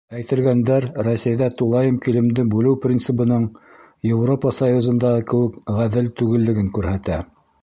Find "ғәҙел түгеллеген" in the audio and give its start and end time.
5.83-6.75